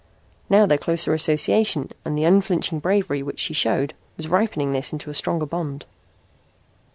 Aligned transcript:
Now 0.49 0.65
their 0.65 0.79
closer 0.79 1.13
association 1.13 1.91
and 2.03 2.17
the 2.17 2.23
unflinching 2.23 2.79
bravery 2.79 3.21
which 3.21 3.39
she 3.39 3.53
showed 3.53 3.93
was 4.17 4.27
ripening 4.29 4.71
this 4.71 4.91
into 4.91 5.11
a 5.11 5.13
stronger 5.13 5.45
bond. 5.45 5.85